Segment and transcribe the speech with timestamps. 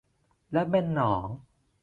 [0.53, 1.27] และเป็นหนอง